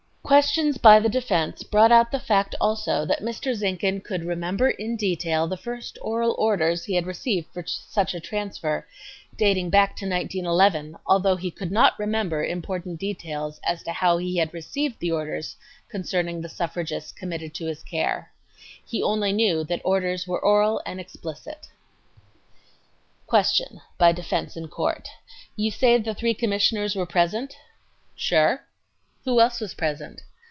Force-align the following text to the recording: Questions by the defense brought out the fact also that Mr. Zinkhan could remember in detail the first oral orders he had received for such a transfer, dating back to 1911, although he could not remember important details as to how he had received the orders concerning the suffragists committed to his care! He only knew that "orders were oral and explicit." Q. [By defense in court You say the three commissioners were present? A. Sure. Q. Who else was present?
Questions 0.23 0.77
by 0.77 0.97
the 1.01 1.09
defense 1.09 1.61
brought 1.61 1.91
out 1.91 2.09
the 2.09 2.17
fact 2.19 2.55
also 2.61 3.03
that 3.05 3.19
Mr. 3.19 3.53
Zinkhan 3.53 4.01
could 4.01 4.23
remember 4.23 4.69
in 4.69 4.95
detail 4.95 5.45
the 5.45 5.57
first 5.57 5.97
oral 6.01 6.33
orders 6.39 6.85
he 6.85 6.95
had 6.95 7.05
received 7.05 7.51
for 7.51 7.65
such 7.67 8.13
a 8.15 8.21
transfer, 8.21 8.87
dating 9.35 9.71
back 9.71 9.89
to 9.97 10.05
1911, 10.05 10.95
although 11.05 11.35
he 11.35 11.51
could 11.51 11.69
not 11.69 11.99
remember 11.99 12.45
important 12.45 12.97
details 12.97 13.59
as 13.65 13.83
to 13.83 13.91
how 13.91 14.19
he 14.19 14.37
had 14.37 14.53
received 14.53 14.99
the 14.99 15.11
orders 15.11 15.57
concerning 15.89 16.39
the 16.39 16.47
suffragists 16.47 17.11
committed 17.11 17.53
to 17.55 17.65
his 17.65 17.83
care! 17.83 18.31
He 18.85 19.03
only 19.03 19.33
knew 19.33 19.65
that 19.65 19.81
"orders 19.83 20.29
were 20.29 20.39
oral 20.39 20.81
and 20.85 20.97
explicit." 21.01 21.67
Q. 23.29 23.81
[By 23.97 24.13
defense 24.13 24.55
in 24.55 24.69
court 24.69 25.09
You 25.57 25.71
say 25.71 25.97
the 25.97 26.13
three 26.15 26.33
commissioners 26.35 26.95
were 26.95 27.05
present? 27.05 27.51
A. 27.51 27.57
Sure. 28.15 28.57
Q. 28.59 28.63
Who 29.23 29.39
else 29.39 29.61
was 29.61 29.75
present? 29.75 30.23